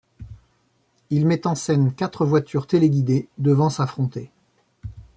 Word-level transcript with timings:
Il 1.11 1.27
met 1.27 1.45
en 1.45 1.53
scène 1.53 1.93
quatre 1.93 2.25
voitures 2.25 2.65
téléguidés 2.65 3.29
devant 3.37 3.69
s'affronter. 3.69 4.31